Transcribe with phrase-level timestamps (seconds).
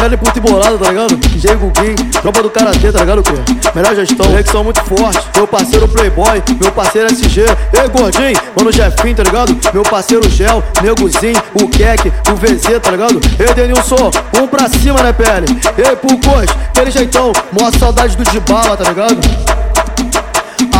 [0.00, 1.16] Merda e puto e bolado, tá ligado?
[1.16, 3.44] DJ Guguin, tropa do Karatê, tá ligado, Cria?
[3.74, 5.20] Melhor gestão, são muito forte.
[5.36, 7.42] Meu parceiro Playboy, meu parceiro SG.
[7.72, 9.56] Ei, gordinho, mano Jefinho, tá ligado?
[9.72, 13.20] Meu parceiro Gel, Negozinho, o Keck, o VZ, tá ligado?
[13.38, 14.10] Ei, Denilson,
[14.40, 15.46] um pra cima, né, pele?
[15.78, 19.53] Ei, Pucos, aquele jeitão, mó saudade do de bala, tá ligado?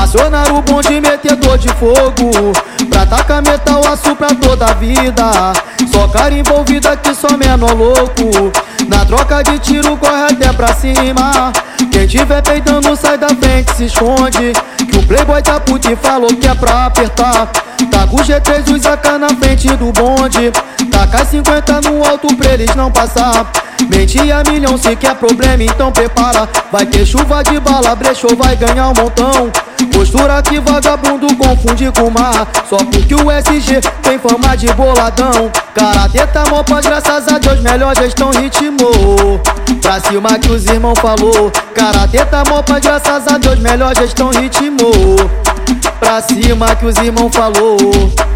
[0.02, 2.52] Acionar o bonde metedor de fogo.
[2.90, 5.52] Pra tacar metal aço pra toda a vida.
[5.92, 8.52] Só cara envolvida que só menor louco.
[8.88, 11.52] Na troca de tiro corre até pra cima.
[11.90, 14.52] Quem tiver peidando sai da frente se esconde.
[14.90, 17.46] Que o playboy tá puto e falou que é pra apertar.
[17.90, 20.52] Tá com G3 e os AK na frente do bonde
[21.14, 23.48] Taca 50 no alto pra eles não passar.
[23.88, 26.48] Mente a milhão se quer problema, então prepara.
[26.72, 29.52] Vai ter chuva de bala, brechou, vai ganhar um montão.
[29.92, 32.48] Postura que vagabundo confunde com mar.
[32.68, 35.52] Só porque o SG tem fama de boladão.
[35.72, 39.40] Karatê tá mó paz, graças a Deus, melhor gestão ritmou.
[39.80, 41.52] Pra cima que os irmãos falou.
[41.74, 45.14] Karatê tá mó paz, graças a Deus, melhor gestão ritmou.
[46.00, 48.33] Pra cima que os irmãos falou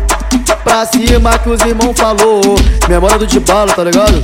[0.65, 2.43] Pra cima que os irmãos falou
[2.89, 4.23] Memória do de bala, tá ligado?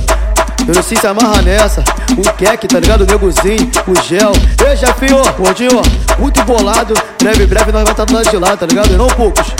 [0.67, 1.83] Eu sei se amarra nessa.
[2.17, 3.01] O Keck, tá ligado?
[3.01, 4.31] O negozinho, o gel.
[4.67, 5.81] Ei, chefinho, gordinho,
[6.17, 6.95] muito bolado.
[7.21, 8.91] Breve, breve nós vamos estar do lado de lá, tá ligado?
[8.91, 9.53] E não poucos.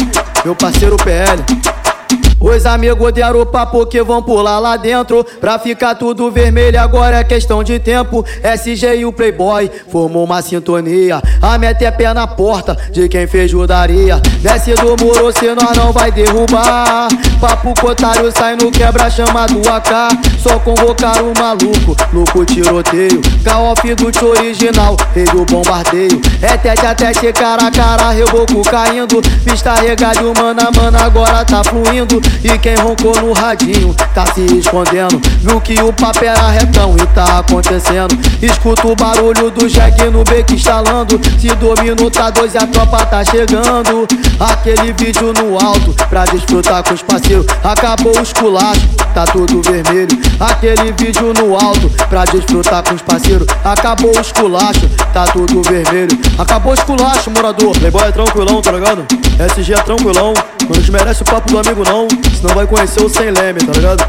[0.44, 1.44] Meu parceiro PL.
[2.46, 5.24] Os amigos deram o papo que vão pular lá dentro.
[5.42, 8.24] Pra ficar tudo vermelho, agora é questão de tempo.
[8.44, 11.20] SG e o Playboy formou uma sintonia.
[11.42, 14.22] A meta é pé na porta de quem fez judaria.
[14.42, 17.08] Desce do muro, se nós não vai derrubar.
[17.42, 23.22] Papo cotário sai no quebra chamado AK Só convocar o maluco, louco tiroteio.
[23.44, 26.22] K-off do original, rei do bombardeio.
[26.44, 29.20] É tete a tete, cara a cara, reboco caindo.
[29.44, 34.42] Pista regado, mano a mano, agora tá fluindo e quem roncou no radinho tá se
[34.58, 35.22] escondendo.
[35.40, 38.18] Viu que o papo era retão e tá acontecendo.
[38.42, 41.20] Escuta o barulho do jegue no beco instalando.
[41.40, 44.08] Se domino tá dois e a tropa tá chegando.
[44.40, 47.46] Aquele vídeo no alto pra desfrutar com os parceiros.
[47.64, 50.18] Acabou os culachos, tá tudo vermelho.
[50.40, 53.48] Aquele vídeo no alto pra desfrutar com os parceiros.
[53.64, 56.18] Acabou os culachos, tá tudo vermelho.
[56.38, 57.78] Acabou os culachos, morador.
[57.78, 59.06] Playboy é tranquilão, tá ligado?
[59.40, 60.34] SG é tranquilão.
[60.62, 62.08] Não desmerece o papo do amigo, não.
[62.34, 64.08] Senão vai conhecer o sem leme, tá ligado?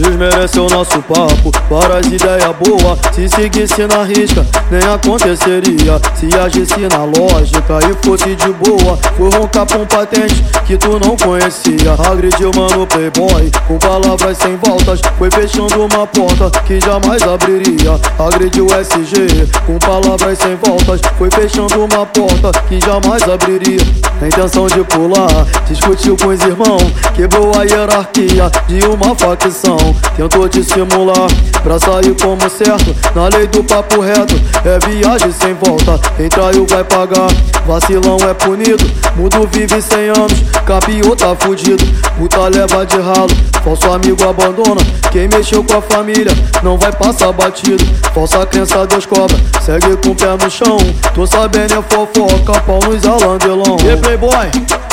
[0.00, 1.52] Desmerece o nosso papo.
[1.68, 6.00] Para as ideias boas Se seguisse na risca, nem aconteceria.
[6.14, 10.98] Se agisse na lógica e fosse de boa Foi roncar pra um patente que tu
[10.98, 11.92] não conhecia.
[12.10, 18.00] Agrediu mano playboy com palavras sem voltas Foi fechando uma porta que jamais abriria.
[18.18, 23.80] Agrediu SG com palavras sem voltas Foi fechando uma porta que jamais abriria.
[24.22, 26.82] A intenção de pular, discutiu com os irmãos
[27.14, 31.28] Quebrou a hierarquia de uma facção tentou dissimular
[31.62, 32.94] pra sair como certo.
[33.14, 34.34] Na lei do papo reto,
[34.64, 35.98] é viagem sem volta.
[36.16, 37.28] Quem traiu vai pagar,
[37.66, 38.84] vacilão é punido.
[39.16, 41.84] Mudo vive 100 anos, capiou tá fudido.
[42.16, 43.30] Puta leva de ralo,
[43.62, 44.80] falso amigo abandona.
[45.10, 47.84] Quem mexeu com a família não vai passar batido.
[48.14, 50.78] Falsa crença Deus cobra, segue com o pé no chão.
[51.14, 53.76] Tô sabendo é fofoca, pau nos alandelão.
[53.80, 54.50] E playboy,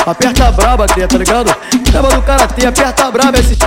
[0.07, 1.53] aperta braba, cria, tá ligado?
[1.93, 3.57] Leva do karatê, aperta braba esse.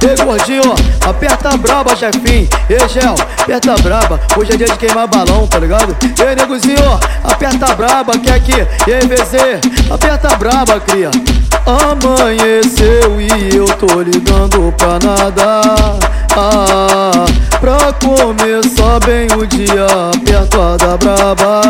[0.00, 2.48] Ei, gordinho, aperta braba, chefinho.
[2.70, 4.20] Ei, gel, aperta braba.
[4.36, 5.96] Hoje é dia de queimar balão, tá ligado?
[6.02, 8.52] Ei, negozinho, aperta braba, que aqui.
[8.86, 11.10] Ei, VZ, aperta braba, cria.
[11.66, 15.98] Amanheceu e eu tô ligando pra nada.
[16.36, 17.26] Ah,
[17.60, 21.60] pra começar bem o dia, aperta da braba.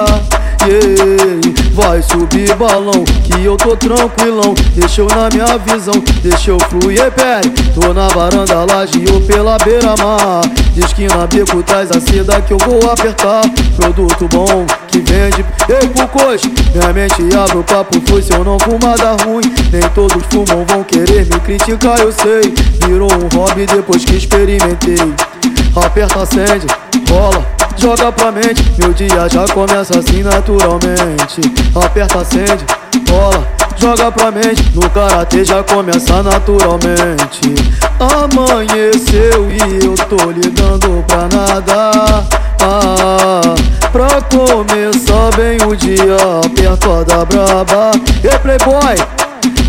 [0.68, 1.47] Yeah.
[1.78, 4.52] Vai subir balão, que eu tô tranquilão.
[4.74, 7.54] Deixa eu na minha visão, deixa eu fluir, pele.
[7.72, 10.40] Tô na varanda, laje ou pela beira-mar.
[10.72, 13.42] De esquina, beco, traz a seda que eu vou apertar.
[13.76, 16.42] Produto bom, que vende Ei, Pucos,
[16.74, 19.44] minha mente abre o papo foi Se eu não fumar dá ruim.
[19.70, 22.52] Nem todos fumam, vão querer me criticar, eu sei.
[22.88, 24.98] Virou um hobby depois que experimentei.
[25.76, 26.66] Aperta, acende,
[27.08, 31.40] rola joga pra mente Meu dia já começa assim naturalmente.
[31.74, 32.64] Aperta, acende,
[33.08, 33.46] rola,
[33.76, 37.54] joga pra mente No karatê já começa naturalmente.
[37.98, 42.24] Amanheceu e eu tô ligando pra nada.
[42.60, 43.54] Ah,
[43.92, 47.92] Pra começar bem o dia Aperta da braba.
[48.22, 48.96] E playboy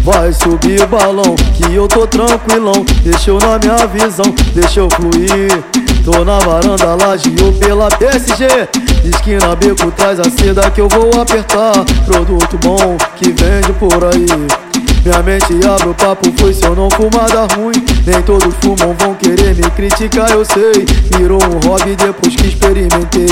[0.03, 2.85] Vai subir o balão, que eu tô tranquilão.
[3.03, 5.63] Deixa na minha visão, deixa eu fluir
[6.03, 8.47] Tô na varanda, laje ou pela PSG
[9.03, 11.73] Esquina, beco, traz a seda que eu vou apertar
[12.05, 14.25] Produto bom que vende por aí
[15.03, 17.71] Minha mente abre o papo, foi se eu não fumar dá ruim.
[18.05, 20.85] Nem todos fumam, vão querer me criticar, eu sei.
[21.17, 23.27] Virou um hobby depois que experimentei.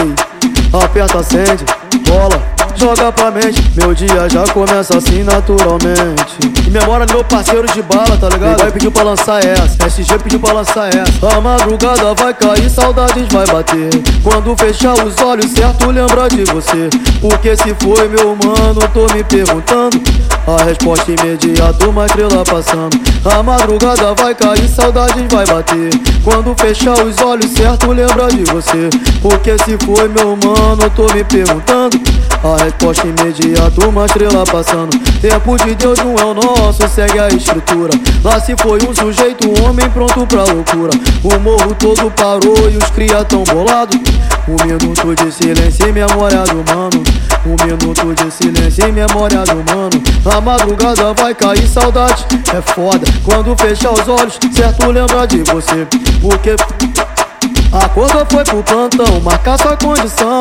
[0.74, 1.66] Aperta, acende,
[2.08, 3.62] bola joga pra mente.
[3.76, 6.38] Meu dia já começa assim naturalmente.
[6.66, 8.60] E memória meu parceiro de bala, tá ligado?
[8.60, 11.36] Vai pedir pra lançar essa, SG pediu pra lançar essa.
[11.36, 13.90] A madrugada vai cair, saudades vai bater.
[14.24, 16.90] Quando fechar os olhos, certo lembra de você.
[17.20, 20.02] Porque se foi meu mano, tô me perguntando.
[20.48, 22.98] A resposta imediata, uma estrela passando.
[23.26, 25.90] A madrugada vai cair, saudades vai bater.
[26.24, 28.90] Quando fechar os olhos, certo lembra de você.
[29.22, 32.17] Porque se foi meu mano, tô me perguntando.
[32.44, 34.98] A resposta imediata, uma estrela passando.
[35.20, 37.92] Tempo de Deus não é o nosso, segue a estrutura.
[38.24, 40.92] Lá se foi um sujeito, um homem pronto pra loucura.
[41.24, 43.98] O morro todo parou e os cria tão bolado.
[44.48, 47.04] Um minuto de silêncio em memória do mano.
[47.46, 50.02] Um minuto de silêncio em memória do mano.
[50.26, 52.26] A madrugada vai cair, saudade
[52.56, 53.06] é foda.
[53.24, 55.88] Quando fechar os olhos, certo lembra de você.
[56.22, 56.56] Porque
[57.72, 60.40] Acordou, foi pro plantão, marcar sua condição.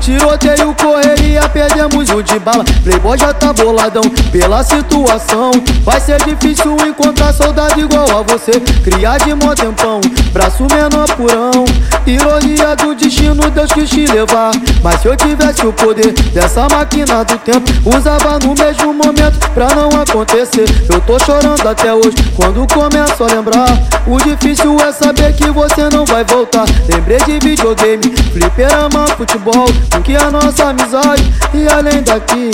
[0.00, 2.64] Tiroteio, correria, happy perdemos o de bala.
[2.82, 4.02] Playboy já tá boladão
[4.32, 5.50] pela situação.
[5.84, 8.58] Vai ser difícil encontrar soldado igual a você.
[8.82, 10.00] Criar de mó tempão,
[10.32, 11.64] braço menor purão.
[12.04, 14.50] Ironia do destino, Deus quis te levar.
[14.82, 19.68] Mas se eu tivesse o poder dessa máquina do tempo, usava no mesmo momento pra
[19.74, 20.64] não acontecer.
[20.92, 23.68] Eu tô chorando até hoje quando começo a lembrar.
[24.06, 26.64] O difícil é saber que você não vai voltar.
[26.92, 29.66] Lembrei de videogame, fliperama, futebol,
[29.96, 32.50] o que é nossa amizade e além daqui.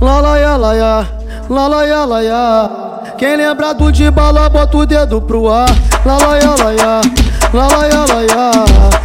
[0.00, 0.20] Lá
[2.22, 2.70] ya.
[3.16, 5.68] Quem lembra do de bala, bota o dedo pro ar.
[6.04, 7.00] Lá ya.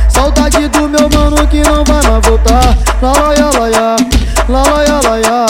[0.10, 2.78] Saudade do meu mano que não vai mais voltar.
[3.02, 3.34] Lá
[5.18, 5.46] ya.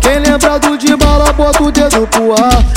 [0.00, 2.71] Quem lembra do de bala, bota o dedo pro ar.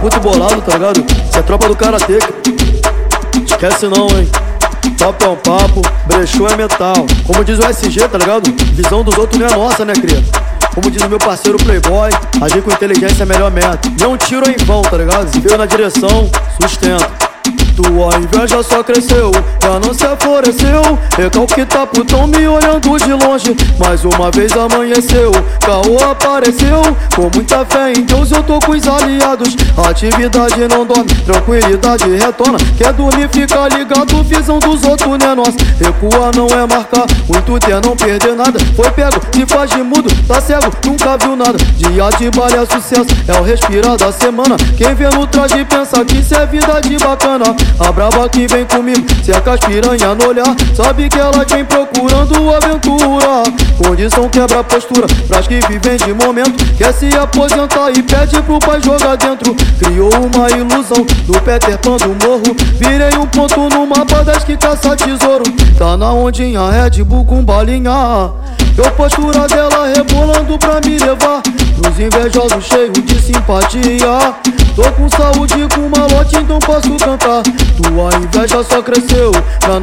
[0.00, 1.04] Puto bolado, tá ligado?
[1.30, 2.18] Cê é tropa do karatê.
[3.44, 4.28] Esquece não, hein?
[4.98, 7.06] Papo é um papo, brechou é metal.
[7.26, 8.50] Como diz o SG, tá ligado?
[8.72, 10.22] Visão dos outros não é nossa, né, cria?
[10.74, 12.10] Como diz o meu parceiro Playboy,
[12.40, 13.80] agir com inteligência é melhor meta.
[14.00, 15.28] Não tiro em vão, tá ligado?
[15.40, 16.30] Veio na direção,
[16.60, 17.29] sustenta.
[17.82, 19.30] Tua inveja só cresceu,
[19.62, 20.82] ganância floresceu
[21.16, 26.82] Recalque tá putão me olhando de longe Mais uma vez amanheceu, caô apareceu.
[27.16, 29.56] Com muita fé em Deus eu tô com os aliados
[29.88, 32.58] Atividade não dorme, tranquilidade retorna.
[32.76, 37.70] Quer dormir, fica ligado, visão dos outros né nós Recuar não é marcar, o intuito
[37.70, 38.58] é não perder nada.
[38.76, 41.56] Foi pego, se faz de mudo, tá cego, nunca viu nada.
[41.76, 44.56] Dia de baile é sucesso, é o respirar da semana.
[44.76, 48.64] Quem vê no traje pensa que isso é vida de bacana a brava que vem
[48.66, 53.42] comigo, se é caspiranha no olhar Sabe que ela vem procurando aventura.
[53.84, 56.64] Condição quebra postura, pras que vivem de momento.
[56.76, 59.54] Quer se aposentar e pede pro pai jogar dentro.
[59.78, 62.56] Criou uma ilusão do Peter Pan do morro.
[62.76, 65.44] Virei um ponto no mapa das que caça tesouro.
[65.78, 68.30] Tá na ondinha Red Bull com balinha
[68.76, 74.34] Eu postura dela rebolando pra me levar Pros invejosos cheios de simpatia
[74.74, 77.42] Tô com saúde com malote, então posso cantar
[77.90, 79.32] tua inveja só cresceu,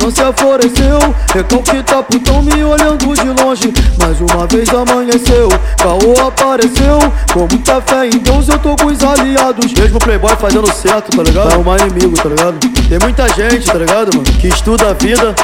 [0.01, 0.99] não se floresceu
[1.33, 6.99] Recalque tá putão me olhando de longe Mais uma vez amanheceu, caô apareceu
[7.33, 11.23] Com muita fé em Deus eu tô com os aliados Mesmo playboy fazendo certo, tá
[11.23, 11.51] ligado?
[11.51, 12.57] É um inimigo, tá ligado?
[12.87, 14.23] Tem muita gente, tá ligado, mano?
[14.39, 15.35] Que estuda a vida,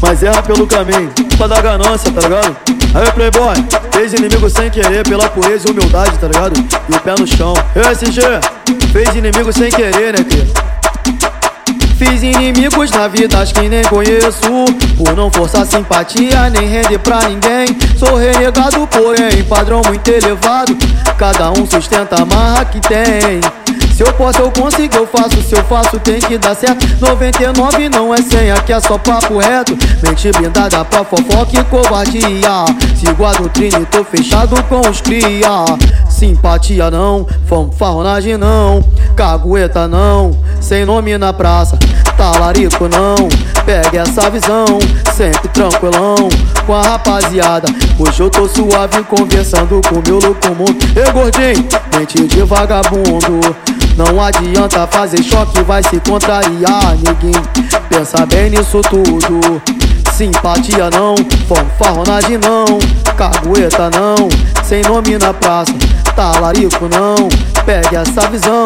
[0.00, 2.81] mas erra pelo caminho Pra dar ganância, tá ligado?
[2.94, 3.54] Aí playboy,
[3.92, 6.58] fez inimigo sem querer Pela pureza e humildade, tá ligado?
[6.88, 7.54] E o pé no chão.
[7.74, 8.20] SG,
[8.92, 10.72] fez inimigo sem querer, né, filho?
[11.96, 14.40] Fiz inimigos na vida, acho que nem conheço.
[14.96, 17.66] Por não forçar simpatia, nem render pra ninguém.
[17.96, 20.76] Sou renegado, porém, padrão muito elevado.
[21.16, 23.40] Cada um sustenta a marra que tem
[24.02, 25.40] se eu posso, eu consigo, eu faço.
[25.42, 26.84] Se eu faço, tem que dar certo.
[26.98, 29.78] 99 não é 100, aqui é só papo reto.
[30.02, 32.64] Mente blindada pra fofoca e covardia.
[32.96, 35.64] Sigo a doutrina e tô fechado com os cria.
[36.22, 38.80] Simpatia não, fanfarronagem não.
[39.16, 41.76] Cagueta não, sem nome na praça.
[42.16, 43.28] Talarico não,
[43.66, 44.64] pegue essa visão.
[45.16, 46.14] Sempre tranquilão
[46.64, 47.66] com a rapaziada.
[47.98, 50.76] Hoje eu tô suave conversando com meu louco mundo.
[50.94, 53.40] Ei, gordinho, mente de vagabundo.
[53.96, 56.94] Não adianta fazer choque, vai se contrariar.
[56.98, 57.42] Ninguém
[57.88, 59.60] pensa bem nisso tudo.
[60.12, 61.14] Simpatia não,
[61.48, 62.78] fanfarronagem não,
[63.16, 64.28] cagueta não,
[64.62, 65.72] sem nome na praça,
[66.14, 67.28] talarico não.
[67.64, 68.64] Pegue essa visão,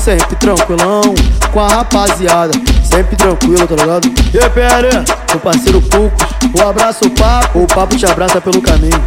[0.00, 1.02] sempre tranquilão,
[1.52, 2.52] com a rapaziada.
[2.82, 4.08] Sempre tranquilo, tá ligado?
[4.08, 4.88] E PL,
[5.30, 9.02] meu parceiro Pucos, o abraço o papo, o papo te abraça pelo caminho.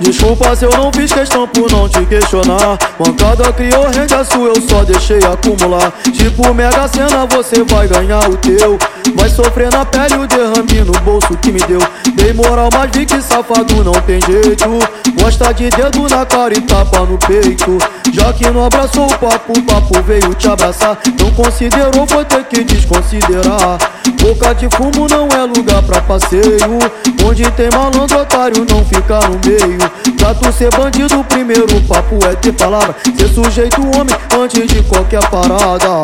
[0.00, 4.48] Desculpa se eu não fiz questão por não te questionar Mancada criou rende a sua,
[4.48, 8.78] eu só deixei acumular Tipo Mega Sena, você vai ganhar o teu
[9.14, 11.80] Vai sofrer na pele o derrame no bolso que me deu.
[12.14, 14.78] Dei moral, mas vi que safado não tem jeito.
[15.20, 17.78] Gosta de dedo na cara e tapa no peito.
[18.12, 20.98] Já que não abraçou o papo, o papo veio te abraçar.
[21.20, 23.78] Não considerou, vou ter que desconsiderar.
[24.20, 26.78] Boca de fumo não é lugar pra passeio.
[27.24, 30.16] Onde tem malandro, otário não fica no meio.
[30.18, 32.94] Pra tu ser bandido, primeiro papo é ter palavra.
[33.16, 36.02] Ser sujeito homem antes de qualquer parada.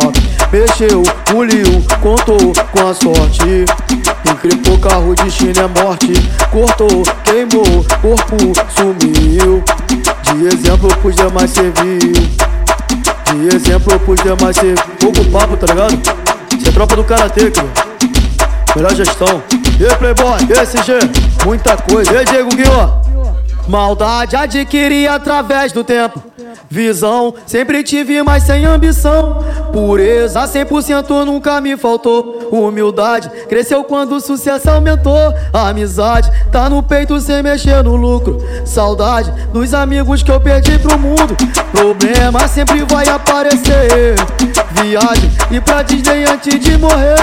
[0.53, 3.65] Mexeu, puliu, contou com a sorte.
[4.31, 6.13] Encripou carro, destino é morte.
[6.51, 8.37] Cortou, queimou, corpo
[8.75, 9.63] sumiu.
[10.23, 12.13] De exemplo pros demais serviu
[13.25, 15.95] De exemplo pros demais serviu Pouco papo, tá ligado?
[16.61, 17.69] Cê é tropa do karatê, cara.
[18.75, 19.43] Melhor gestão.
[19.81, 22.23] E Playboy, SG, muita coisa.
[22.23, 23.07] E Diego Guilherme
[23.69, 26.23] Maldade adquiri através do tempo.
[26.69, 29.45] Visão, sempre tive, mas sem ambição.
[29.73, 32.49] Pureza, 100% nunca me faltou.
[32.51, 35.35] Humildade, cresceu quando o sucesso aumentou.
[35.53, 38.39] Amizade, tá no peito sem mexer no lucro.
[38.65, 41.37] Saudade dos amigos que eu perdi pro mundo.
[41.73, 44.15] Problema sempre vai aparecer.
[44.83, 47.17] Viagem e pra Disney antes de morrer.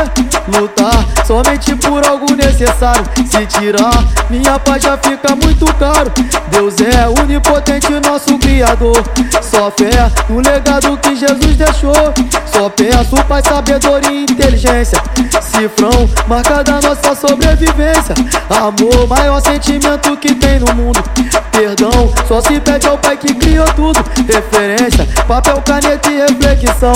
[0.48, 3.04] Lutar somente por algo necessário.
[3.26, 6.12] Se tirar, minha paz já fica muito caro.
[6.50, 9.02] Deus é onipotente, nosso Criador.
[9.42, 12.14] Só fé no legado que Jesus deixou.
[12.46, 15.02] Só peço Pai, sabedoria e inteligência.
[15.42, 18.16] Cifrão, marca da nossa sobrevivência.
[18.50, 21.04] Amor, maior sentimento que tem no mundo.
[21.52, 24.04] Perdão, só se pede ao Pai que criou tudo.
[24.28, 26.94] Referência, papel, caneta e reflexão.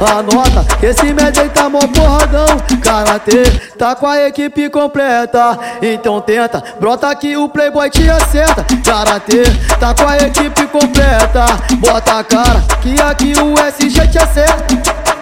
[0.00, 2.46] Anota esse médio tá mó porradão.
[2.80, 3.44] Karatê
[3.78, 5.58] tá com a equipe completa.
[5.82, 8.64] Então tenta, brota que o Playboy te acerta.
[8.84, 9.42] Karatê
[9.80, 11.44] tá com a equipe completa.
[11.74, 15.15] Bota a cara que aqui o SG te acerta.